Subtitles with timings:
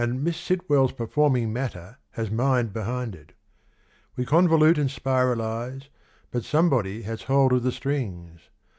[0.01, 3.33] Miss Sitwell's performing matter has mind behind it.
[4.15, 5.89] We convolute and spiralize,
[6.31, 8.49] but somebody has hold of the strings.